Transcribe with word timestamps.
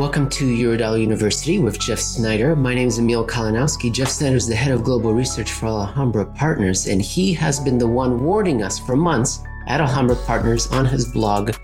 Welcome 0.00 0.30
to 0.30 0.46
Eurodollar 0.46 0.98
University 0.98 1.58
with 1.58 1.78
Jeff 1.78 1.98
Snider. 1.98 2.56
My 2.56 2.74
name 2.74 2.88
is 2.88 2.98
Emil 2.98 3.26
Kalinowski. 3.26 3.92
Jeff 3.92 4.08
Snider 4.08 4.34
is 4.34 4.48
the 4.48 4.56
head 4.56 4.72
of 4.72 4.82
global 4.82 5.12
research 5.12 5.52
for 5.52 5.66
Alhambra 5.66 6.24
Partners, 6.24 6.86
and 6.86 7.02
he 7.02 7.34
has 7.34 7.60
been 7.60 7.76
the 7.76 7.86
one 7.86 8.24
warning 8.24 8.62
us 8.62 8.78
for 8.78 8.96
months 8.96 9.40
at 9.66 9.78
Alhambra 9.78 10.16
Partners 10.24 10.68
on 10.68 10.86
his 10.86 11.04
blog 11.12 11.54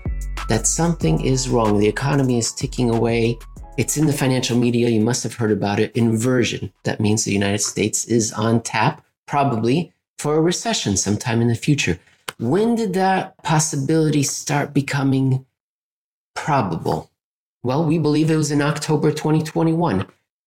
that 0.49 0.67
something 0.67 1.25
is 1.25 1.49
wrong. 1.49 1.79
The 1.79 1.87
economy 1.87 2.37
is 2.37 2.53
ticking 2.53 2.91
away. 2.91 3.39
It's 3.75 3.97
in 3.97 4.05
the 4.05 4.13
financial 4.13 4.55
media. 4.55 4.87
You 4.87 5.01
must 5.01 5.23
have 5.23 5.33
heard 5.33 5.51
about 5.51 5.79
it. 5.79 5.95
Inversion. 5.95 6.71
That 6.83 6.99
means 6.99 7.25
the 7.25 7.33
United 7.33 7.61
States 7.61 8.05
is 8.05 8.31
on 8.33 8.61
tap, 8.61 9.03
probably 9.25 9.93
for 10.19 10.35
a 10.35 10.41
recession 10.41 10.95
sometime 10.95 11.41
in 11.41 11.47
the 11.47 11.55
future. 11.55 11.97
When 12.37 12.75
did 12.75 12.93
that 12.93 13.35
possibility 13.41 14.21
start 14.21 14.75
becoming 14.75 15.43
probable? 16.35 17.09
Well, 17.63 17.83
we 17.83 17.97
believe 17.97 18.29
it 18.29 18.35
was 18.35 18.51
in 18.51 18.61
October 18.61 19.11
2021. 19.11 20.05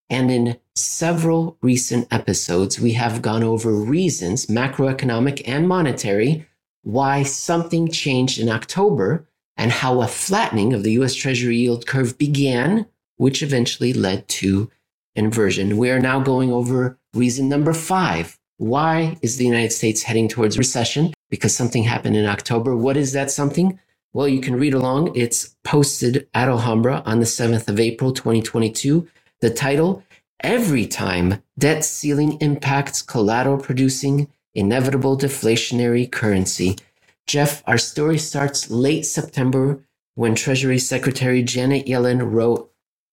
And 0.09 0.31
in 0.31 0.57
several 0.75 1.57
recent 1.61 2.07
episodes, 2.11 2.79
we 2.79 2.93
have 2.93 3.21
gone 3.21 3.43
over 3.43 3.71
reasons, 3.71 4.47
macroeconomic 4.47 5.41
and 5.45 5.67
monetary, 5.67 6.45
why 6.83 7.23
something 7.23 7.89
changed 7.89 8.39
in 8.39 8.49
October 8.49 9.27
and 9.55 9.71
how 9.71 10.01
a 10.01 10.07
flattening 10.07 10.73
of 10.73 10.83
the 10.83 10.93
US 10.93 11.13
Treasury 11.13 11.57
yield 11.57 11.85
curve 11.85 12.17
began, 12.17 12.87
which 13.17 13.43
eventually 13.43 13.93
led 13.93 14.27
to 14.27 14.69
inversion. 15.15 15.77
We 15.77 15.91
are 15.91 15.99
now 15.99 16.19
going 16.19 16.51
over 16.51 16.97
reason 17.13 17.47
number 17.47 17.73
five. 17.73 18.39
Why 18.57 19.17
is 19.21 19.37
the 19.37 19.45
United 19.45 19.71
States 19.71 20.03
heading 20.03 20.27
towards 20.27 20.57
recession? 20.57 21.13
Because 21.29 21.55
something 21.55 21.83
happened 21.83 22.15
in 22.15 22.25
October. 22.25 22.75
What 22.75 22.97
is 22.97 23.13
that 23.13 23.31
something? 23.31 23.79
Well, 24.13 24.27
you 24.27 24.41
can 24.41 24.57
read 24.57 24.73
along. 24.73 25.15
It's 25.15 25.55
posted 25.63 26.27
at 26.33 26.49
Alhambra 26.49 27.01
on 27.05 27.19
the 27.19 27.25
7th 27.25 27.69
of 27.69 27.79
April, 27.79 28.11
2022. 28.11 29.07
The 29.39 29.49
title, 29.49 30.03
Every 30.41 30.85
Time 30.85 31.41
Debt 31.57 31.85
Ceiling 31.85 32.37
Impacts 32.41 33.01
Collateral 33.01 33.57
Producing 33.57 34.27
Inevitable 34.53 35.17
Deflationary 35.17 36.11
Currency. 36.11 36.77
Jeff, 37.25 37.63
our 37.65 37.77
story 37.77 38.17
starts 38.17 38.69
late 38.69 39.05
September 39.05 39.79
when 40.15 40.35
Treasury 40.35 40.77
Secretary 40.79 41.41
Janet 41.41 41.85
Yellen 41.85 42.33
wrote 42.33 42.69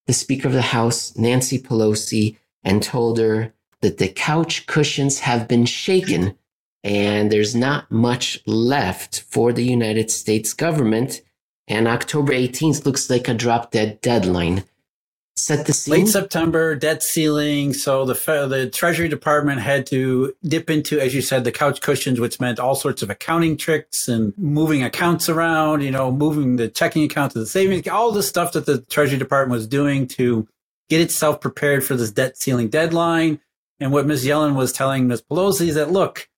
the 0.09 0.13
Speaker 0.13 0.49
of 0.49 0.55
the 0.55 0.63
House, 0.63 1.17
Nancy 1.17 1.61
Pelosi, 1.61 2.39
and 2.65 2.83
told 2.83 3.19
her 3.19 3.53
that 3.83 3.99
the 3.99 4.09
couch 4.09 4.67
cushions 4.67 5.21
have 5.21 5.47
been 5.47 5.65
shaken 5.65 6.37
and 6.89 7.31
there's 7.31 7.55
not 7.55 7.91
much 7.91 8.41
left 8.47 9.21
for 9.21 9.53
the 9.53 9.63
United 9.63 10.11
States 10.11 10.55
government. 10.55 11.21
And 11.69 11.87
October 11.87 12.33
18th 12.33 12.87
looks 12.87 13.11
like 13.11 13.29
a 13.29 13.35
drop 13.35 13.73
dead 13.73 14.01
deadline. 14.01 14.65
Set 15.37 15.67
the 15.67 15.75
scene. 15.75 15.93
Late 15.93 16.09
September, 16.09 16.75
debt 16.75 17.03
ceiling. 17.03 17.75
So 17.75 18.07
the 18.07 18.15
the 18.49 18.71
Treasury 18.71 19.09
Department 19.09 19.61
had 19.61 19.85
to 19.89 20.35
dip 20.43 20.71
into, 20.71 20.99
as 20.99 21.15
you 21.15 21.21
said, 21.21 21.45
the 21.45 21.53
couch 21.53 21.83
cushions, 21.83 22.21
which 22.21 22.41
meant 22.41 22.59
all 22.59 22.75
sorts 22.75 23.03
of 23.03 23.11
accounting 23.11 23.59
tricks 23.59 24.09
and 24.09 24.33
moving 24.39 24.83
accounts 24.83 25.29
around. 25.29 25.83
You 25.83 25.91
know, 25.91 26.11
moving 26.11 26.57
the 26.57 26.69
checking 26.69 27.05
account 27.05 27.33
to 27.33 27.39
the 27.39 27.47
savings, 27.47 27.87
all 27.87 28.13
the 28.13 28.23
stuff 28.23 28.53
that 28.53 28.65
the 28.65 28.81
Treasury 28.81 29.19
Department 29.19 29.59
was 29.59 29.67
doing 29.67 30.09
to 30.09 30.49
get 30.89 31.03
itself 31.03 31.39
prepared 31.43 31.85
for 31.85 31.97
this 31.97 32.11
debt 32.11 32.39
ceiling 32.39 32.69
deadline. 32.69 33.41
And 33.79 33.93
what 33.93 34.07
Ms. 34.07 34.25
Yellen 34.25 34.57
was 34.57 34.73
telling 34.73 35.07
Ms. 35.07 35.23
Pelosi 35.31 35.69
is 35.69 35.75
that 35.75 35.93
look, 35.93 36.29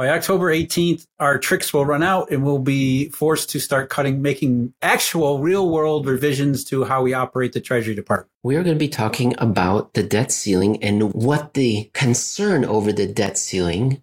by 0.00 0.08
October 0.08 0.50
18th, 0.50 1.06
our 1.18 1.36
tricks 1.36 1.74
will 1.74 1.84
run 1.84 2.02
out 2.02 2.30
and 2.30 2.42
we'll 2.42 2.58
be 2.58 3.10
forced 3.10 3.50
to 3.50 3.60
start 3.60 3.90
cutting, 3.90 4.22
making 4.22 4.72
actual 4.80 5.40
real 5.40 5.68
world 5.68 6.06
revisions 6.06 6.64
to 6.64 6.84
how 6.84 7.02
we 7.02 7.12
operate 7.12 7.52
the 7.52 7.60
Treasury 7.60 7.94
Department. 7.94 8.30
We 8.42 8.56
are 8.56 8.62
going 8.62 8.76
to 8.76 8.80
be 8.80 8.88
talking 8.88 9.34
about 9.36 9.92
the 9.92 10.02
debt 10.02 10.32
ceiling 10.32 10.82
and 10.82 11.12
what 11.12 11.52
the 11.52 11.90
concern 11.92 12.64
over 12.64 12.92
the 12.92 13.06
debt 13.06 13.36
ceiling. 13.36 14.00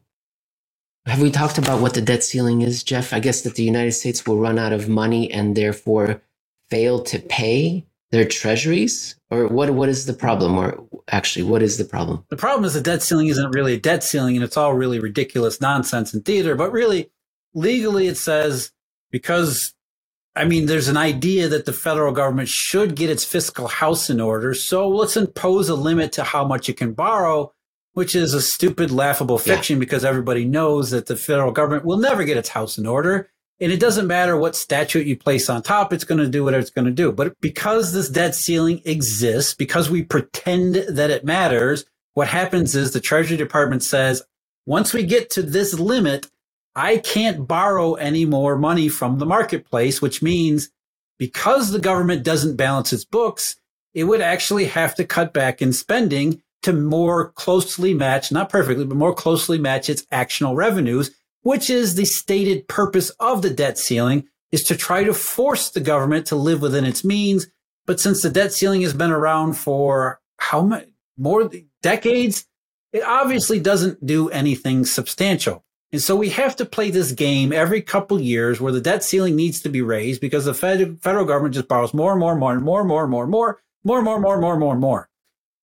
Have 1.07 1.19
we 1.19 1.31
talked 1.31 1.57
about 1.57 1.81
what 1.81 1.95
the 1.95 2.01
debt 2.01 2.23
ceiling 2.23 2.61
is, 2.61 2.83
Jeff? 2.83 3.11
I 3.11 3.19
guess 3.19 3.41
that 3.41 3.55
the 3.55 3.63
United 3.63 3.93
States 3.93 4.23
will 4.23 4.37
run 4.37 4.59
out 4.59 4.73
of 4.73 4.87
money 4.87 5.31
and 5.31 5.57
therefore 5.57 6.21
fail 6.69 7.01
to 7.05 7.17
pay 7.17 7.87
their 8.11 8.25
treasuries 8.25 9.15
or 9.31 9.47
what 9.47 9.71
what 9.71 9.89
is 9.89 10.05
the 10.05 10.13
problem 10.13 10.59
or 10.59 10.73
actually 11.09 11.43
what 11.43 11.61
is 11.61 11.77
the 11.77 11.85
problem 11.85 12.23
the 12.29 12.37
problem 12.37 12.65
is 12.65 12.73
the 12.73 12.81
debt 12.81 13.01
ceiling 13.01 13.27
isn't 13.27 13.51
really 13.51 13.73
a 13.73 13.79
debt 13.79 14.03
ceiling 14.03 14.35
and 14.35 14.43
it's 14.43 14.57
all 14.57 14.73
really 14.73 14.99
ridiculous 14.99 15.61
nonsense 15.61 16.13
and 16.13 16.25
theater 16.25 16.55
but 16.55 16.71
really 16.71 17.09
legally 17.53 18.07
it 18.07 18.17
says 18.17 18.71
because 19.11 19.73
i 20.35 20.43
mean 20.43 20.65
there's 20.65 20.89
an 20.89 20.97
idea 20.97 21.47
that 21.47 21.65
the 21.65 21.73
federal 21.73 22.11
government 22.11 22.49
should 22.49 22.95
get 22.95 23.09
its 23.09 23.23
fiscal 23.23 23.67
house 23.67 24.09
in 24.09 24.19
order 24.19 24.53
so 24.53 24.87
let's 24.87 25.17
impose 25.17 25.69
a 25.69 25.75
limit 25.75 26.11
to 26.11 26.23
how 26.23 26.45
much 26.45 26.67
it 26.67 26.77
can 26.77 26.93
borrow 26.93 27.51
which 27.93 28.13
is 28.13 28.33
a 28.33 28.41
stupid 28.41 28.91
laughable 28.91 29.39
fiction 29.39 29.77
yeah. 29.77 29.79
because 29.79 30.05
everybody 30.05 30.45
knows 30.45 30.91
that 30.91 31.07
the 31.07 31.15
federal 31.15 31.51
government 31.51 31.85
will 31.85 31.97
never 31.97 32.23
get 32.23 32.37
its 32.37 32.49
house 32.49 32.77
in 32.77 32.85
order 32.85 33.29
and 33.59 33.71
it 33.71 33.79
doesn't 33.79 34.07
matter 34.07 34.37
what 34.37 34.55
statute 34.55 35.07
you 35.07 35.17
place 35.17 35.49
on 35.49 35.63
top, 35.63 35.91
it's 35.91 36.03
going 36.03 36.19
to 36.19 36.27
do 36.27 36.43
what 36.43 36.53
it's 36.53 36.69
going 36.69 36.85
to 36.85 36.91
do. 36.91 37.11
But 37.11 37.39
because 37.41 37.91
this 37.91 38.09
debt 38.09 38.35
ceiling 38.35 38.81
exists, 38.85 39.53
because 39.55 39.89
we 39.89 40.03
pretend 40.03 40.75
that 40.75 41.09
it 41.09 41.25
matters, 41.25 41.85
what 42.13 42.27
happens 42.27 42.75
is 42.75 42.91
the 42.91 42.99
Treasury 42.99 43.37
Department 43.37 43.83
says, 43.83 44.23
once 44.65 44.93
we 44.93 45.03
get 45.03 45.29
to 45.31 45.41
this 45.41 45.79
limit, 45.79 46.29
I 46.75 46.97
can't 46.97 47.47
borrow 47.47 47.95
any 47.95 48.25
more 48.25 48.57
money 48.57 48.89
from 48.89 49.17
the 49.17 49.25
marketplace, 49.25 50.01
which 50.01 50.21
means 50.21 50.69
because 51.17 51.71
the 51.71 51.79
government 51.79 52.23
doesn't 52.23 52.57
balance 52.57 52.93
its 52.93 53.05
books, 53.05 53.55
it 53.95 54.03
would 54.03 54.21
actually 54.21 54.65
have 54.65 54.93
to 54.95 55.03
cut 55.03 55.33
back 55.33 55.61
in 55.61 55.73
spending 55.73 56.43
to 56.61 56.73
more 56.73 57.31
closely 57.31 57.95
match, 57.95 58.31
not 58.31 58.49
perfectly, 58.49 58.85
but 58.85 58.97
more 58.97 59.15
closely 59.15 59.57
match 59.57 59.89
its 59.89 60.05
actual 60.11 60.55
revenues 60.55 61.11
which 61.47 61.69
is 61.69 61.95
the 61.95 62.03
stated 62.03 62.67
purpose 62.67 63.09
of 63.21 63.41
the 63.41 63.49
debt 63.49 63.77
ceiling, 63.77 64.27
is 64.51 64.63
to 64.63 64.75
try 64.75 65.05
to 65.05 65.13
force 65.13 65.69
the 65.69 65.79
government 65.79 66.25
to 66.25 66.35
live 66.35 66.61
within 66.61 66.83
its 66.83 67.05
means. 67.05 67.47
But 67.85 68.01
since 68.01 68.21
the 68.21 68.29
debt 68.29 68.51
ceiling 68.51 68.81
has 68.81 68.93
been 68.93 69.11
around 69.11 69.53
for 69.53 70.19
how 70.39 70.63
many 70.63 70.87
more 71.17 71.49
decades, 71.81 72.45
it 72.91 73.01
obviously 73.01 73.61
doesn't 73.61 74.05
do 74.05 74.27
anything 74.27 74.83
substantial. 74.83 75.63
And 75.93 76.01
so 76.01 76.17
we 76.17 76.31
have 76.31 76.57
to 76.57 76.65
play 76.65 76.91
this 76.91 77.13
game 77.13 77.53
every 77.53 77.81
couple 77.81 78.19
years 78.19 78.59
where 78.59 78.73
the 78.73 78.81
debt 78.81 79.05
ceiling 79.05 79.37
needs 79.37 79.61
to 79.61 79.69
be 79.69 79.81
raised 79.81 80.19
because 80.19 80.43
the 80.43 80.53
fed, 80.53 81.01
federal 81.01 81.23
government 81.23 81.55
just 81.55 81.69
borrows 81.69 81.93
more 81.93 82.11
and 82.11 82.19
more 82.19 82.33
and 82.33 82.41
more 82.41 82.51
and 82.51 82.61
more 82.61 82.81
and 82.81 82.89
more 82.89 83.03
and 83.03 83.11
more 83.11 83.23
and 83.23 83.31
more, 83.31 83.61
more, 83.85 84.01
more, 84.01 84.19
more, 84.19 84.37
more, 84.37 84.57
more, 84.57 84.75
more. 84.75 85.09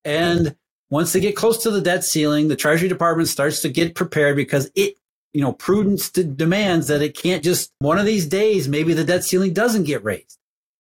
And 0.03 0.57
once 0.89 1.13
they 1.13 1.21
get 1.21 1.37
close 1.37 1.63
to 1.65 1.71
the 1.71 1.83
debt 1.83 2.05
ceiling, 2.05 2.49
the 2.49 2.57
Treasury 2.57 2.89
Department 2.89 3.29
starts 3.29 3.61
to 3.61 3.69
get 3.69 3.95
prepared 3.95 4.37
because 4.37 4.71
it 4.75 4.95
you 5.35 5.41
know, 5.41 5.53
prudence 5.53 6.11
demands 6.11 6.87
that 6.87 7.03
it 7.03 7.17
can't 7.17 7.43
just 7.45 7.73
one 7.81 7.99
of 7.99 8.07
these 8.07 8.25
days, 8.25 8.69
maybe 8.69 8.95
the 8.95 9.05
debt 9.05 9.25
ceiling 9.25 9.53
doesn't 9.53 9.85
get 9.85 10.03
raised. 10.03 10.39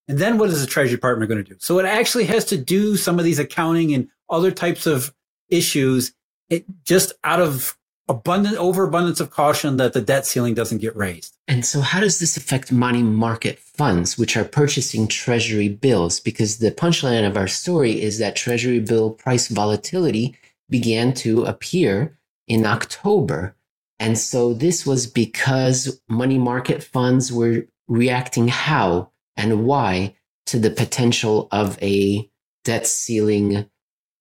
And 0.08 0.18
then 0.18 0.38
what 0.38 0.50
is 0.50 0.60
the 0.60 0.66
Treasury 0.66 0.96
Department 0.96 1.28
going 1.28 1.44
to 1.44 1.50
do? 1.50 1.56
So 1.58 1.78
it 1.78 1.86
actually 1.86 2.24
has 2.26 2.44
to 2.46 2.56
do 2.56 2.96
some 2.96 3.18
of 3.18 3.24
these 3.24 3.38
accounting 3.38 3.92
and 3.92 4.08
other 4.30 4.50
types 4.50 4.86
of 4.86 5.12
issues 5.48 6.14
it 6.50 6.64
just 6.84 7.12
out 7.24 7.40
of 7.40 7.76
abundant 8.08 8.56
overabundance 8.56 9.18
of 9.18 9.30
caution 9.30 9.78
that 9.78 9.94
the 9.94 10.00
debt 10.00 10.26
ceiling 10.26 10.54
doesn't 10.54 10.78
get 10.78 10.94
raised. 10.94 11.36
And 11.48 11.64
so 11.64 11.80
how 11.80 12.00
does 12.00 12.18
this 12.18 12.36
affect 12.36 12.70
money 12.70 13.02
market 13.02 13.58
funds 13.58 14.18
which 14.18 14.36
are 14.36 14.44
purchasing 14.44 15.08
treasury 15.08 15.68
bills 15.68 16.20
because 16.20 16.58
the 16.58 16.70
punchline 16.70 17.26
of 17.26 17.36
our 17.36 17.48
story 17.48 18.00
is 18.00 18.18
that 18.18 18.36
treasury 18.36 18.80
bill 18.80 19.10
price 19.10 19.48
volatility 19.48 20.36
began 20.68 21.14
to 21.14 21.44
appear 21.44 22.18
in 22.46 22.66
October 22.66 23.56
and 23.98 24.18
so 24.18 24.54
this 24.54 24.84
was 24.84 25.06
because 25.06 26.00
money 26.08 26.38
market 26.38 26.82
funds 26.82 27.32
were 27.32 27.66
reacting 27.88 28.48
how 28.48 29.10
and 29.36 29.64
why 29.64 30.14
to 30.46 30.58
the 30.58 30.70
potential 30.70 31.48
of 31.52 31.80
a 31.82 32.28
debt 32.64 32.86
ceiling 32.86 33.68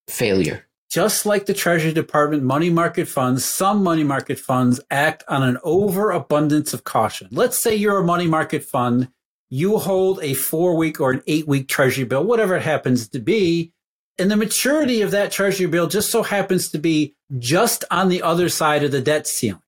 failure. 0.08 0.66
Just 0.90 1.26
like 1.26 1.48
the 1.48 1.56
Treasury 1.56 1.92
Department 1.92 2.44
money 2.44 2.70
market 2.70 3.08
funds, 3.08 3.44
some 3.44 3.84
money 3.84 4.04
market 4.04 4.38
funds 4.38 4.80
act 4.92 5.24
on 5.28 5.42
an 5.42 5.58
overabundance 5.64 6.72
of 6.74 6.84
caution. 6.84 7.30
Let's 7.32 7.62
say 7.62 7.76
you're 7.76 7.98
a 7.98 8.04
money 8.04 8.28
market 8.28 8.64
fund, 8.64 9.10
you 9.50 9.80
hold 9.80 10.20
a 10.22 10.36
four 10.36 10.76
week 10.76 11.00
or 11.00 11.12
an 11.12 11.24
eight 11.26 11.48
week 11.48 11.68
Treasury 11.68 12.04
bill, 12.04 12.24
whatever 12.24 12.56
it 12.56 12.62
happens 12.62 13.08
to 13.10 13.20
be. 13.20 13.74
And 14.20 14.30
the 14.30 14.38
maturity 14.38 15.02
of 15.02 15.10
that 15.12 15.32
Treasury 15.32 15.66
bill 15.66 15.88
just 15.88 16.12
so 16.12 16.22
happens 16.22 16.70
to 16.70 16.78
be 16.78 17.16
just 17.40 17.84
on 17.90 18.10
the 18.10 18.22
other 18.22 18.48
side 18.48 18.84
of 18.84 18.92
the 18.92 19.02
debt 19.02 19.26
ceiling. 19.26 19.63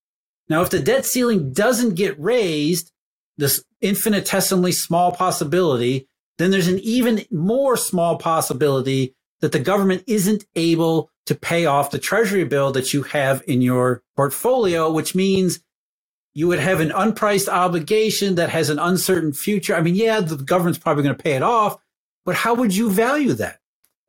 Now, 0.50 0.62
if 0.62 0.69
the 0.69 0.80
debt 0.80 1.06
ceiling 1.06 1.53
doesn't 1.53 1.95
get 1.95 2.19
raised, 2.19 2.92
this 3.38 3.63
infinitesimally 3.81 4.71
small 4.71 5.12
possibility, 5.12 6.07
then 6.38 6.51
there's 6.51 6.68
an 6.68 6.80
even 6.80 7.25
more 7.31 7.77
small 7.77 8.18
possibility 8.18 9.15
that 9.42 9.51
the 9.51 9.59
government 9.59 10.03
isn't 10.07 10.45
able 10.56 11.09
to 11.25 11.36
pay 11.36 11.65
off 11.65 11.92
the 11.92 12.00
treasury 12.00 12.44
bill 12.45 12.71
that 12.71 12.94
you 12.94 13.03
have 13.03 13.44
in 13.47 13.62
your 13.62 14.03
portfolio, 14.15 14.92
which 14.92 15.15
means 15.15 15.59
you 16.33 16.48
would 16.48 16.59
have 16.59 16.80
an 16.81 16.89
unpriced 16.91 17.48
obligation 17.50 18.36
that 18.36 18.50
has 18.50 18.69
an 18.69 18.80
uncertain 18.80 19.33
future. 19.33 19.75
I 19.75 19.81
mean, 19.81 19.95
yeah, 19.95 20.19
the 20.21 20.38
government's 20.38 20.80
probably 20.80 21.03
going 21.03 21.15
to 21.15 21.24
pay 21.24 21.33
it 21.33 21.44
off, 21.44 21.77
But 22.25 22.36
how 22.36 22.53
would 22.56 22.75
you 22.75 22.89
value 22.91 23.33
that? 23.33 23.59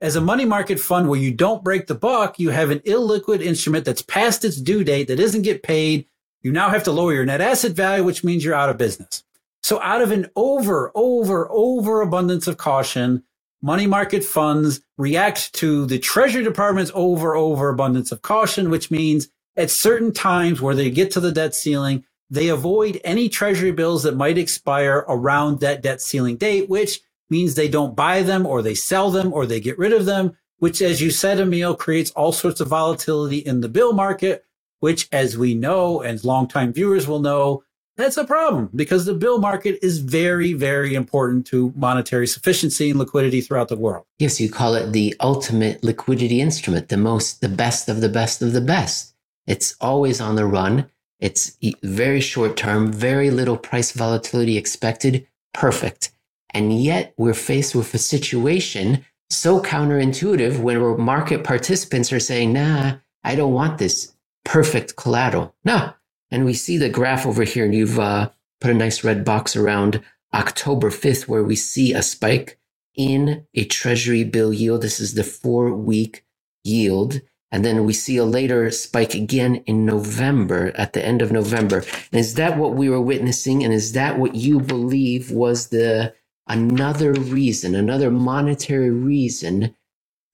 As 0.00 0.16
a 0.16 0.20
money 0.20 0.44
market 0.44 0.80
fund 0.80 1.08
where 1.08 1.20
you 1.20 1.32
don't 1.32 1.64
break 1.64 1.86
the 1.86 1.94
buck, 1.94 2.38
you 2.38 2.50
have 2.50 2.70
an 2.70 2.80
illiquid 2.80 3.42
instrument 3.42 3.84
that's 3.84 4.02
past 4.02 4.44
its 4.44 4.60
due 4.60 4.84
date 4.84 5.08
that 5.08 5.16
doesn't 5.16 5.42
get 5.42 5.62
paid. 5.62 6.06
You 6.42 6.52
now 6.52 6.70
have 6.70 6.84
to 6.84 6.92
lower 6.92 7.12
your 7.12 7.24
net 7.24 7.40
asset 7.40 7.72
value, 7.72 8.04
which 8.04 8.24
means 8.24 8.44
you're 8.44 8.54
out 8.54 8.68
of 8.68 8.78
business. 8.78 9.24
So 9.62 9.80
out 9.82 10.00
of 10.00 10.12
an 10.12 10.30
over, 10.36 10.92
over, 10.94 11.48
over 11.50 12.00
abundance 12.00 12.46
of 12.46 12.56
caution, 12.56 13.24
money 13.62 13.86
market 13.86 14.22
funds 14.22 14.80
react 14.96 15.52
to 15.54 15.86
the 15.86 15.98
Treasury 15.98 16.44
Department's 16.44 16.92
over, 16.94 17.34
over 17.34 17.68
abundance 17.68 18.12
of 18.12 18.22
caution, 18.22 18.70
which 18.70 18.90
means 18.90 19.28
at 19.56 19.70
certain 19.70 20.12
times 20.12 20.60
where 20.60 20.74
they 20.74 20.90
get 20.90 21.10
to 21.12 21.20
the 21.20 21.32
debt 21.32 21.54
ceiling, 21.54 22.04
they 22.30 22.48
avoid 22.48 23.00
any 23.04 23.28
treasury 23.28 23.72
bills 23.72 24.02
that 24.02 24.16
might 24.16 24.38
expire 24.38 25.04
around 25.08 25.60
that 25.60 25.82
debt 25.82 26.00
ceiling 26.00 26.36
date, 26.36 26.68
which 26.68 27.00
means 27.30 27.54
they 27.54 27.68
don't 27.68 27.96
buy 27.96 28.22
them 28.22 28.46
or 28.46 28.62
they 28.62 28.74
sell 28.74 29.10
them 29.10 29.32
or 29.32 29.46
they 29.46 29.60
get 29.60 29.78
rid 29.78 29.92
of 29.92 30.04
them, 30.04 30.36
which, 30.58 30.80
as 30.80 31.00
you 31.00 31.10
said, 31.10 31.40
Emil, 31.40 31.74
creates 31.74 32.10
all 32.12 32.32
sorts 32.32 32.60
of 32.60 32.68
volatility 32.68 33.38
in 33.38 33.60
the 33.60 33.68
bill 33.68 33.92
market, 33.92 34.44
which, 34.80 35.08
as 35.12 35.36
we 35.38 35.54
know, 35.54 36.00
and 36.00 36.22
longtime 36.24 36.72
viewers 36.72 37.06
will 37.06 37.20
know, 37.20 37.62
that's 37.96 38.18
a 38.18 38.24
problem 38.24 38.68
because 38.74 39.06
the 39.06 39.14
bill 39.14 39.38
market 39.38 39.78
is 39.82 39.98
very, 39.98 40.52
very 40.52 40.94
important 40.94 41.46
to 41.46 41.72
monetary 41.74 42.26
sufficiency 42.26 42.90
and 42.90 42.98
liquidity 42.98 43.40
throughout 43.40 43.68
the 43.68 43.76
world. 43.76 44.04
Yes, 44.18 44.38
you 44.38 44.50
call 44.50 44.74
it 44.74 44.92
the 44.92 45.14
ultimate 45.20 45.82
liquidity 45.82 46.40
instrument, 46.40 46.90
the 46.90 46.98
most, 46.98 47.40
the 47.40 47.48
best 47.48 47.88
of 47.88 48.02
the 48.02 48.10
best 48.10 48.42
of 48.42 48.52
the 48.52 48.60
best. 48.60 49.14
It's 49.46 49.74
always 49.80 50.20
on 50.20 50.36
the 50.36 50.44
run. 50.44 50.90
It's 51.20 51.56
very 51.82 52.20
short 52.20 52.56
term, 52.56 52.92
very 52.92 53.30
little 53.30 53.56
price 53.56 53.92
volatility 53.92 54.58
expected. 54.58 55.26
Perfect. 55.54 56.10
And 56.50 56.78
yet 56.78 57.14
we're 57.16 57.34
faced 57.34 57.74
with 57.74 57.94
a 57.94 57.98
situation 57.98 59.04
so 59.30 59.60
counterintuitive 59.60 60.60
when 60.60 61.00
market 61.00 61.44
participants 61.44 62.12
are 62.12 62.20
saying, 62.20 62.52
nah, 62.52 62.96
I 63.24 63.34
don't 63.34 63.54
want 63.54 63.78
this 63.78 64.12
perfect 64.46 64.96
collateral. 64.96 65.54
No. 65.64 65.94
And 66.32 66.46
we 66.46 66.54
see 66.54 66.78
the 66.78 66.90
graph 66.90 67.26
over 67.26 67.44
here, 67.44 67.66
and 67.66 67.74
you've 67.74 68.00
uh, 68.00 68.30
put 68.62 68.72
a 68.72 68.74
nice 68.74 69.04
red 69.04 69.24
box 69.26 69.56
around 69.56 70.02
October 70.34 70.90
5th, 70.90 71.28
where 71.28 71.44
we 71.44 71.56
see 71.56 71.94
a 71.94 72.02
spike 72.02 72.58
in 72.96 73.46
a 73.54 73.66
treasury 73.66 74.24
bill 74.24 74.54
yield. 74.54 74.82
This 74.82 75.00
is 75.00 75.14
the 75.14 75.24
four 75.24 75.74
week 75.74 76.24
yield. 76.64 77.22
And 77.52 77.66
then 77.66 77.84
we 77.84 77.94
see 77.94 78.16
a 78.18 78.24
later 78.26 78.70
spike 78.72 79.14
again 79.14 79.56
in 79.66 79.86
November, 79.86 80.72
at 80.76 80.94
the 80.94 81.04
end 81.04 81.22
of 81.22 81.32
November. 81.32 81.78
And 82.12 82.20
is 82.20 82.36
that 82.36 82.58
what 82.58 82.74
we 82.76 82.90
were 82.90 83.02
witnessing? 83.02 83.64
And 83.64 83.74
is 83.74 83.92
that 83.92 84.18
what 84.18 84.36
you 84.36 84.60
believe 84.60 85.32
was 85.32 85.68
the 85.68 86.14
another 86.48 87.12
reason, 87.12 87.74
another 87.74 88.10
monetary 88.10 88.90
reason, 88.90 89.76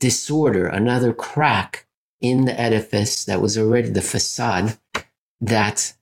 disorder, 0.01 0.67
another 0.69 1.13
crack 1.15 1.87
in 2.23 2.47
the 2.47 2.59
edifice 2.59 3.25
that 3.27 3.43
was 3.43 3.59
already 3.59 3.91
the 3.91 4.01
facade 4.01 4.79
that 5.41 5.93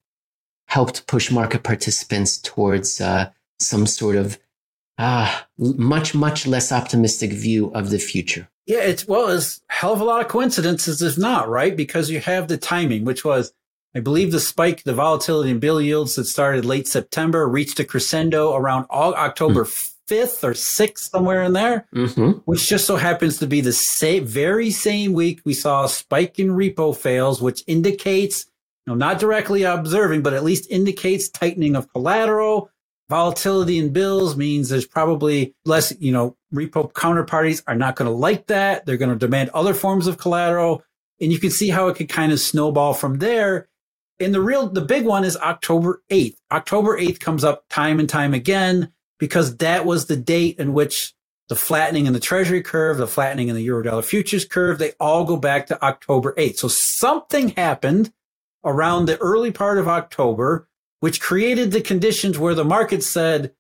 helped 0.67 1.07
push 1.09 1.33
market 1.33 1.65
participants 1.65 2.39
towards 2.39 3.01
uh, 3.01 3.31
some 3.59 3.87
sort 3.87 4.15
of 4.15 4.39
uh, 4.99 5.41
much, 5.59 6.15
much 6.15 6.47
less 6.47 6.71
optimistic 6.71 7.33
view 7.33 7.73
of 7.73 7.91
the 7.91 7.99
future. 7.99 8.49
Yeah, 8.67 8.83
it's 8.83 9.09
well, 9.09 9.29
it's 9.29 9.63
hell 9.69 9.95
of 9.95 10.01
a 10.01 10.05
lot 10.05 10.21
of 10.21 10.29
coincidences, 10.29 11.03
if 11.03 11.19
not, 11.19 11.49
right? 11.49 11.77
Because 11.77 12.11
you 12.11 12.21
have 12.21 12.47
the 12.47 12.59
timing, 12.59 13.05
which 13.05 13.25
was, 13.25 13.53
I 13.97 14.01
believe, 14.01 14.31
the 14.31 14.39
spike, 14.39 14.85
the 14.85 14.95
volatility 14.95 15.51
in 15.51 15.59
bill 15.59 15.81
yields 15.81 16.15
that 16.15 16.27
started 16.27 16.65
late 16.65 16.87
September 16.87 17.49
reached 17.49 17.81
a 17.81 17.85
crescendo 17.85 18.55
around 18.55 18.87
October 18.91 19.65
mm. 19.65 19.90
5th 20.11 20.43
or 20.43 20.53
6th, 20.53 21.11
somewhere 21.11 21.43
in 21.43 21.53
there, 21.53 21.87
mm-hmm. 21.95 22.39
which 22.45 22.69
just 22.69 22.87
so 22.87 22.97
happens 22.97 23.39
to 23.39 23.47
be 23.47 23.61
the 23.61 23.73
same, 23.73 24.25
very 24.25 24.71
same 24.71 25.13
week 25.13 25.41
we 25.45 25.55
saw 25.55 25.85
a 25.85 25.89
spike 25.89 26.39
in 26.39 26.49
repo 26.49 26.97
fails, 26.97 27.41
which 27.41 27.63
indicates, 27.67 28.47
you 28.87 28.93
know, 28.93 28.97
not 28.97 29.21
directly 29.21 29.63
observing, 29.63 30.23
but 30.23 30.35
at 30.35 30.45
least 30.45 30.67
indicates 30.71 31.29
tightening 31.29 31.77
of 31.77 31.93
collateral, 31.93 32.71
volatility 33.11 33.79
in 33.79 33.93
bills 33.93 34.37
means 34.37 34.69
there's 34.69 34.87
probably 34.87 35.55
less, 35.65 35.93
you 36.01 36.13
know, 36.13 36.37
repo 36.55 36.91
counterparties 36.93 37.63
are 37.67 37.75
not 37.75 37.97
going 37.97 38.11
to 38.11 38.17
like 38.17 38.47
that. 38.47 38.87
They're 38.87 38.97
going 38.97 39.11
to 39.11 39.19
demand 39.19 39.51
other 39.51 39.75
forms 39.75 40.07
of 40.07 40.17
collateral. 40.17 40.83
And 41.21 41.31
you 41.31 41.39
can 41.39 41.51
see 41.51 41.69
how 41.69 41.89
it 41.89 41.97
could 41.97 42.09
kind 42.09 42.33
of 42.33 42.41
snowball 42.41 42.95
from 42.95 43.19
there. 43.19 43.69
And 44.21 44.33
the 44.33 44.41
real, 44.41 44.69
the 44.69 44.81
big 44.81 45.05
one 45.05 45.25
is 45.25 45.37
October 45.37 46.03
8th. 46.11 46.37
October 46.53 46.99
8th 46.99 47.21
comes 47.21 47.43
up 47.43 47.65
time 47.69 47.99
and 47.99 48.09
time 48.09 48.33
again 48.33 48.93
because 49.21 49.59
that 49.59 49.87
was 49.87 50.07
the 50.07 50.17
date 50.17 50.59
in 50.59 50.73
which 50.73 51.15
the 51.49 51.55
flattening 51.55 52.07
in 52.07 52.13
the 52.13 52.21
treasury 52.21 52.63
curve, 52.63 52.97
the 52.97 53.07
flattening 53.07 53.49
in 53.49 53.55
the 53.55 53.67
eurodollar 53.67 54.05
futures 54.05 54.45
curve, 54.45 54.79
they 54.79 54.93
all 54.99 55.25
go 55.25 55.37
back 55.37 55.69
to 55.69 55.81
October 55.85 56.33
8th. 56.35 56.57
So 56.57 56.69
something 56.69 57.51
happened 57.51 58.13
around 58.65 59.07
the 59.07 59.19
early 59.19 59.53
part 59.53 59.79
of 59.79 59.87
October 59.87 60.67
which 61.01 61.21
created 61.21 61.73
the 61.73 61.81
conditions 61.81 62.39
where 62.39 62.55
the 62.55 62.65
market 62.65 63.03
said, 63.03 63.53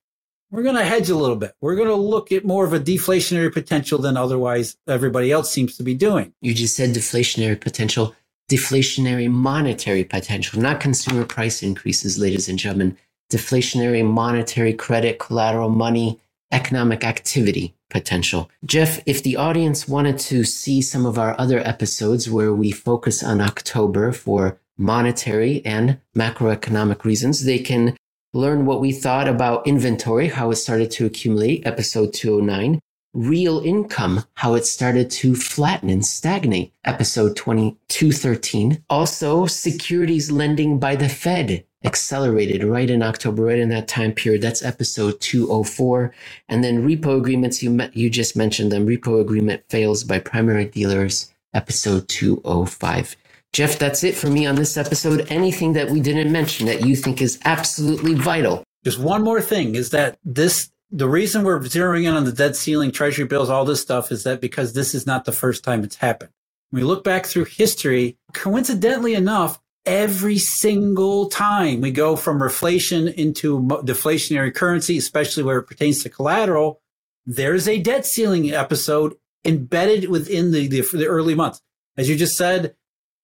we're 0.51 0.62
going 0.62 0.77
to 0.77 0.85
hedge 0.85 1.11
a 1.11 1.17
little 1.17 1.37
bit. 1.37 1.55
We're 1.61 1.77
going 1.77 1.89
to 1.89 1.95
look 1.95 2.33
at 2.33 2.45
more 2.45 2.65
of 2.65 2.73
a 2.73 2.81
deflationary 2.81 3.53
potential 3.53 3.99
than 3.99 4.17
otherwise 4.17 4.77
everybody 4.87 5.33
else 5.33 5.51
seems 5.51 5.77
to 5.77 5.83
be 5.83 5.95
doing. 5.95 6.33
You 6.41 6.55
just 6.55 6.77
said 6.77 6.91
deflationary 6.91 7.61
potential, 7.61 8.15
deflationary 8.51 9.31
monetary 9.31 10.05
potential, 10.05 10.61
not 10.61 10.81
consumer 10.81 11.25
price 11.25 11.62
increases, 11.62 12.19
ladies 12.19 12.49
and 12.49 12.59
gentlemen. 12.59 12.97
Deflationary 13.31 14.05
monetary 14.05 14.75
credit, 14.75 15.19
collateral 15.19 15.71
money, 15.71 16.21
economic 16.53 17.05
activity 17.05 17.75
potential. 17.88 18.50
Jeff, 18.65 19.00
if 19.06 19.23
the 19.23 19.37
audience 19.37 19.88
wanted 19.88 20.19
to 20.19 20.44
see 20.44 20.82
some 20.82 21.06
of 21.06 21.19
our 21.19 21.35
other 21.41 21.59
episodes 21.61 22.31
where 22.31 22.53
we 22.53 22.71
focus 22.71 23.23
on 23.23 23.41
October 23.41 24.12
for 24.12 24.61
monetary 24.81 25.65
and 25.65 26.00
macroeconomic 26.17 27.05
reasons. 27.05 27.44
They 27.44 27.59
can 27.59 27.97
learn 28.32 28.65
what 28.65 28.81
we 28.81 28.93
thought 28.93 29.29
about 29.29 29.67
inventory, 29.67 30.29
how 30.29 30.50
it 30.50 30.56
started 30.56 30.91
to 30.93 31.06
accumulate, 31.06 31.67
episode 31.67 32.15
209, 32.15 32.81
real 33.12 33.61
income, 33.61 34.25
how 34.35 34.55
it 34.55 34.67
started 34.67 35.11
to 35.11 35.35
flatten 35.35 35.91
and 35.91 36.05
stagnate, 36.05 36.73
episode 36.85 37.37
2213. 37.37 38.85
Also, 38.91 39.47
securities 39.47 40.31
lending 40.31 40.79
by 40.79 40.97
the 40.97 41.09
Fed 41.09 41.64
accelerated 41.85 42.62
right 42.62 42.90
in 42.90 43.02
October, 43.02 43.45
right 43.45 43.59
in 43.59 43.71
that 43.71 43.88
time 43.88 44.12
period. 44.12 44.43
That's 44.43 44.62
episode 44.62 45.21
204. 45.21 46.12
And 46.49 46.62
then 46.62 46.87
repo 46.87 47.19
agreements, 47.19 47.62
you, 47.62 47.71
met, 47.71 47.97
you 47.97 48.11
just 48.11 48.37
mentioned 48.37 48.71
them. 48.71 48.87
Repo 48.87 49.21
agreement 49.21 49.62
fails 49.69 50.05
by 50.05 50.19
primary 50.19 50.67
dealers, 50.67 51.33
episode 51.55 52.09
205. 52.09 53.17
Jeff, 53.52 53.79
that's 53.79 54.05
it 54.05 54.14
for 54.14 54.29
me 54.29 54.47
on 54.47 54.55
this 54.55 54.76
episode. 54.76 55.26
Anything 55.31 55.73
that 55.73 55.90
we 55.90 56.00
didn't 56.00 56.31
mention 56.31 56.67
that 56.67 56.87
you 56.87 56.95
think 56.95 57.21
is 57.21 57.40
absolutely 57.45 58.14
vital? 58.14 58.62
Just 58.85 59.00
one 59.00 59.23
more 59.23 59.40
thing 59.40 59.75
is 59.75 59.90
that 59.90 60.19
this, 60.25 60.71
the 60.92 61.09
reason 61.09 61.44
we're 61.44 61.61
zeroing 61.61 62.04
in 62.04 62.14
on 62.14 62.25
the 62.25 62.32
debt 62.32 62.56
ceiling, 62.56 62.90
treasury 62.90 63.25
bills, 63.25 63.49
all 63.49 63.64
this 63.64 63.80
stuff 63.80 64.11
is 64.11 64.25
that 64.25 64.40
because 64.40 64.73
this 64.73 64.94
is 64.94 65.06
not 65.06 65.25
the 65.25 65.32
first 65.32 65.62
time 65.62 65.85
it's 65.85 65.97
happened. 65.97 66.30
When 66.70 66.82
we 66.82 66.87
look 66.87 67.04
back 67.04 67.26
through 67.26 67.44
history, 67.44 68.18
coincidentally 68.32 69.14
enough, 69.14 69.61
every 69.87 70.38
single 70.38 71.28
time 71.28 71.80
we 71.80 71.90
go 71.90 72.16
from 72.16 72.40
reflation 72.40 73.12
into 73.14 73.61
deflationary 73.61 74.54
currency, 74.54 74.99
especially 74.99 75.42
where 75.42 75.59
it 75.59 75.64
pertains 75.64 76.02
to 76.02 76.09
collateral, 76.09 76.80
there's 77.25 77.68
a 77.68 77.80
debt 77.80 78.06
ceiling 78.06 78.52
episode 78.52 79.14
embedded 79.44 80.09
within 80.09 80.50
the, 80.50 80.66
the, 80.68 80.80
the 80.92 81.06
early 81.06 81.35
months. 81.35 81.62
As 81.97 82.09
you 82.09 82.16
just 82.16 82.37
said, 82.37 82.75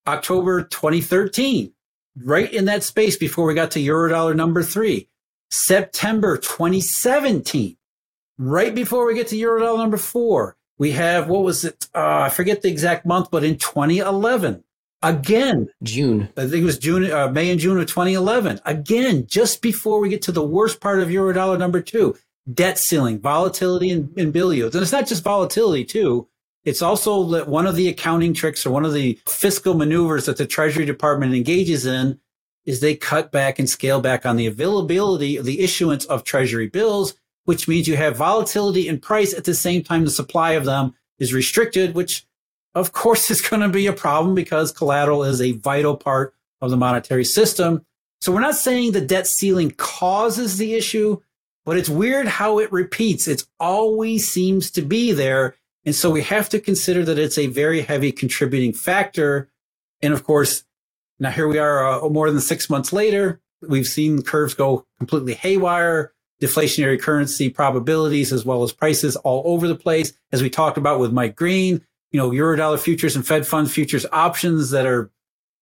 October 0.07 0.63
2013, 0.63 1.73
right 2.23 2.53
in 2.53 2.67
that 2.67 2.85
space 2.85 3.17
before 3.17 3.47
we 3.47 3.55
got 3.55 3.73
to 3.73 3.81
Eurodollar 3.81 4.35
number 4.35 4.63
three. 4.63 5.09
September 5.51 6.37
2017, 6.37 7.77
right 8.39 8.75
before 8.75 9.07
we 9.07 9.15
get 9.15 9.29
to 9.29 9.37
Eurodollar 9.37 9.79
number 9.79 9.97
four. 9.97 10.57
We 10.79 10.93
have, 10.93 11.29
what 11.29 11.43
was 11.43 11.65
it? 11.65 11.89
Uh, 11.95 12.21
I 12.21 12.29
forget 12.29 12.63
the 12.63 12.69
exact 12.69 13.07
month, 13.07 13.31
but 13.31 13.45
in 13.45 13.57
2011, 13.57 14.63
again, 15.03 15.69
June. 15.83 16.29
I 16.37 16.43
think 16.43 16.63
it 16.63 16.65
was 16.65 16.79
June, 16.79 17.11
uh, 17.11 17.29
May 17.29 17.51
and 17.51 17.61
June 17.61 17.79
of 17.79 17.87
2011. 17.87 18.61
Again, 18.67 19.27
just 19.27 19.63
before 19.63 20.01
we 20.01 20.11
get 20.11 20.23
to 20.23 20.33
the 20.33 20.43
worst 20.43 20.81
part 20.81 21.01
of 21.01 21.09
Eurodollar 21.09 21.59
number 21.59 21.81
two, 21.81 22.17
debt 22.53 22.79
ceiling, 22.79 23.21
volatility 23.21 23.91
in, 23.91 24.13
in 24.17 24.33
bill 24.33 24.53
yields. 24.53 24.75
And 24.75 24.83
it's 24.83 24.93
not 24.93 25.07
just 25.07 25.25
volatility 25.25 25.85
too. 25.85 26.29
It's 26.65 26.83
also 26.83 27.25
that 27.31 27.49
one 27.49 27.67
of 27.67 27.77
the 27.77 27.89
accounting 27.89 28.35
tricks 28.35 28.67
or 28.67 28.71
one 28.71 28.85
of 28.85 28.93
the 28.93 29.19
fiscal 29.27 29.75
maneuvers 29.75 30.27
that 30.27 30.37
the 30.37 30.47
Treasury 30.47 30.85
Department 30.85 31.33
engages 31.33 31.87
in 31.87 32.19
is 32.67 32.81
they 32.81 32.97
cut 32.97 33.31
back 33.33 33.59
and 33.59 33.71
scale 33.71 34.01
back 34.01 34.27
on 34.27 34.37
the 34.37 34.47
availability 34.47 35.37
of 35.37 35.45
the 35.47 35.61
issuance 35.61 36.05
of 36.07 36.25
Treasury 36.25 36.67
bills, 36.67 37.15
which 37.45 37.69
means 37.69 37.87
you 37.87 37.97
have 37.97 38.17
volatility 38.17 38.89
in 38.89 38.99
price 38.99 39.33
at 39.33 39.45
the 39.45 39.55
same 39.55 39.83
time 39.83 40.05
the 40.05 40.11
supply 40.11 40.53
of 40.53 40.65
them 40.65 40.95
is 41.19 41.33
restricted, 41.33 41.95
which 41.95 42.27
of 42.75 42.93
course 42.93 43.31
is 43.31 43.41
going 43.41 43.63
to 43.63 43.69
be 43.69 43.87
a 43.87 43.93
problem 43.93 44.35
because 44.35 44.73
collateral 44.73 45.25
is 45.25 45.41
a 45.41 45.53
vital 45.53 45.97
part 45.97 46.35
of 46.61 46.71
the 46.71 46.77
monetary 46.77 47.25
system. 47.25 47.87
So 48.21 48.33
we're 48.33 48.41
not 48.41 48.57
saying 48.57 48.93
the 48.93 49.01
debt 49.01 49.27
ceiling 49.27 49.71
causes 49.73 50.57
the 50.57 50.75
issue, 50.75 51.21
but 51.65 51.77
it's 51.77 51.89
weird 51.89 52.27
how 52.27 52.59
it 52.59 52.73
repeats. 52.73 53.29
It 53.29 53.45
always 53.61 54.27
seems 54.27 54.71
to 54.73 54.83
be 54.83 55.13
there. 55.13 55.55
And 55.85 55.95
so 55.95 56.11
we 56.11 56.23
have 56.23 56.49
to 56.49 56.59
consider 56.59 57.05
that 57.05 57.19
it's 57.19 57.39
a 57.39 57.47
very 57.47 57.83
heavy 57.83 58.11
contributing 58.11 58.73
factor. 58.73 59.49
And 60.01 60.13
of 60.13 60.25
course, 60.25 60.65
now 61.19 61.31
here 61.31 61.49
we 61.49 61.59
are 61.59 62.05
uh, 62.05 62.09
more 62.09 62.31
than 62.31 62.41
six 62.41 62.69
months 62.69 62.93
later. 62.93 63.41
We've 63.63 63.87
seen 63.87 64.23
curves 64.23 64.55
go 64.55 64.87
completely 64.99 65.35
haywire, 65.35 66.13
deflationary 66.43 67.01
currency 67.01 67.49
probabilities 67.49 68.33
as 68.33 68.45
well 68.45 68.63
as 68.63 68.73
prices 68.73 69.17
all 69.17 69.43
over 69.47 69.67
the 69.67 69.75
place. 69.77 70.13
As 70.33 70.43
we 70.43 70.51
talked 70.51 70.79
about 70.79 71.01
with 71.01 71.13
Mike 71.13 71.37
Green, 71.37 71.85
you 72.13 72.21
know, 72.21 72.31
Eurodollar 72.31 72.79
futures 72.79 73.17
and 73.17 73.27
Fed 73.27 73.47
fund 73.47 73.71
futures 73.71 74.07
options 74.13 74.71
that 74.71 74.87
are, 74.87 75.11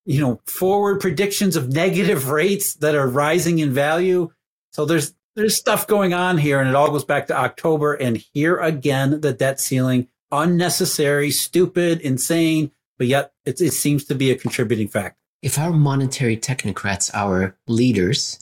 you 0.04 0.20
know, 0.20 0.40
forward 0.46 1.00
predictions 1.00 1.56
of 1.56 1.73
negative 1.73 2.28
rates 2.30 2.75
that 2.76 2.94
are 2.94 3.08
rising 3.08 3.61
in 3.61 3.73
value. 3.73 4.30
So 4.73 4.84
there's 4.84 5.14
there's 5.37 5.56
stuff 5.56 5.88
going 5.88 6.14
on 6.14 6.38
here, 6.38 6.61
and 6.61 6.68
it 6.68 6.76
all 6.76 6.90
goes 6.90 7.04
back 7.04 7.26
to 7.26 7.37
October. 7.37 7.94
And 7.94 8.16
here 8.16 8.56
again, 8.56 9.20
the 9.20 9.32
debt 9.32 9.61
ceiling, 9.61 10.08
unnecessary, 10.30 11.30
stupid, 11.32 12.00
insane, 12.00 12.70
but 12.99 13.08
yet 13.08 13.32
it, 13.44 13.61
it 13.61 13.73
seems 13.73 14.04
to 14.04 14.14
be 14.14 14.30
a 14.30 14.37
contributing 14.37 14.88
factor. 14.88 15.18
If 15.45 15.59
our 15.59 15.75
monetary 15.75 16.39
technocrats, 16.39 17.11
our 17.13 17.55
leaders 17.69 18.39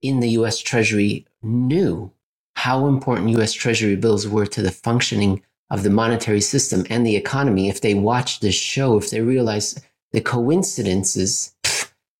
in 0.00 0.20
the 0.20 0.28
US 0.38 0.60
Treasury, 0.60 1.26
knew 1.42 2.12
how 2.54 2.86
important 2.86 3.30
US 3.30 3.52
Treasury 3.52 3.96
bills 3.96 4.28
were 4.28 4.46
to 4.46 4.62
the 4.62 4.70
functioning 4.70 5.42
of 5.70 5.82
the 5.82 5.90
monetary 5.90 6.40
system 6.40 6.86
and 6.88 7.04
the 7.04 7.16
economy, 7.16 7.68
if 7.68 7.80
they 7.80 7.94
watched 7.94 8.42
this 8.42 8.54
show, 8.54 8.96
if 8.96 9.10
they 9.10 9.22
realized 9.22 9.80
the 10.12 10.20
coincidences 10.20 11.52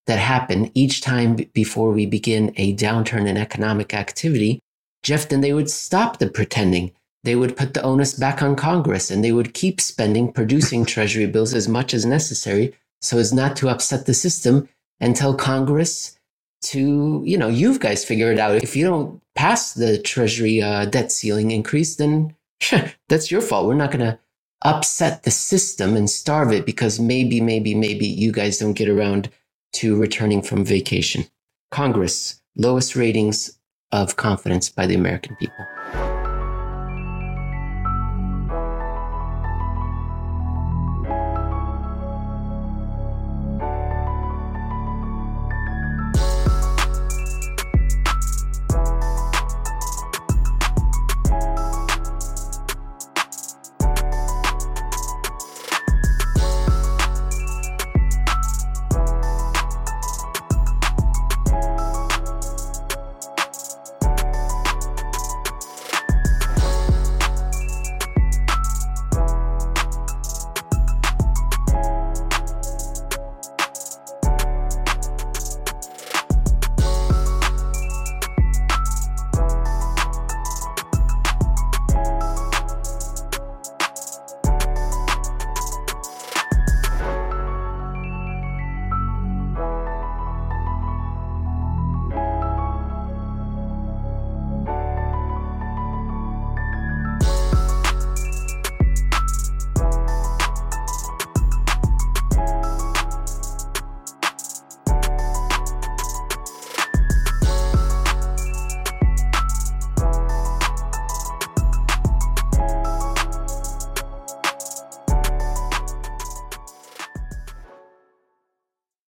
that 0.09 0.19
happen 0.19 0.73
each 0.75 1.03
time 1.03 1.37
before 1.53 1.93
we 1.93 2.05
begin 2.05 2.53
a 2.57 2.75
downturn 2.75 3.29
in 3.29 3.37
economic 3.37 3.95
activity, 3.95 4.59
Jeff, 5.05 5.29
then 5.29 5.41
they 5.41 5.53
would 5.53 5.71
stop 5.71 6.19
the 6.19 6.29
pretending. 6.29 6.91
They 7.23 7.37
would 7.37 7.57
put 7.57 7.75
the 7.75 7.83
onus 7.83 8.15
back 8.15 8.43
on 8.43 8.57
Congress 8.57 9.09
and 9.09 9.23
they 9.23 9.31
would 9.31 9.55
keep 9.55 9.81
spending, 9.81 10.33
producing 10.33 10.85
treasury 10.95 11.27
bills 11.27 11.55
as 11.55 11.69
much 11.69 11.95
as 11.95 12.05
necessary 12.05 12.75
so 13.07 13.19
as 13.19 13.33
not 13.33 13.57
to 13.57 13.69
upset 13.69 14.07
the 14.07 14.15
system 14.15 14.69
and 15.01 15.15
tell 15.15 15.35
Congress 15.35 16.19
to, 16.63 17.23
you 17.25 17.39
know, 17.39 17.49
you 17.49 17.79
guys 17.79 18.05
figure 18.05 18.33
it 18.33 18.39
out. 18.39 18.57
If 18.57 18.75
you 18.75 18.85
don't 18.85 19.21
pass 19.35 19.75
the 19.75 19.99
treasury 19.99 20.61
uh, 20.61 20.87
debt 20.87 21.13
ceiling 21.13 21.51
increase, 21.51 21.97
then 21.97 22.35
that's 23.09 23.31
your 23.31 23.41
fault. 23.41 23.67
We're 23.67 23.75
not 23.75 23.93
going 23.93 24.05
to 24.05 24.19
upset 24.63 25.23
the 25.23 25.31
system 25.31 25.97
and 25.97 26.11
starve 26.11 26.53
it 26.53 26.67
because 26.67 26.99
maybe, 26.99 27.41
maybe, 27.41 27.75
maybe 27.75 28.07
you 28.07 28.33
guys 28.33 28.59
don't 28.59 28.73
get 28.73 28.89
around 28.89 29.31
to 29.75 29.97
returning 29.97 30.43
from 30.43 30.65
vacation. 30.65 31.27
Congress, 31.71 32.41
lowest 32.57 32.97
ratings 32.97 33.59
of 33.93 34.17
confidence 34.17 34.69
by 34.71 34.87
the 34.87 34.95
American 34.95 35.37
people. 35.37 35.76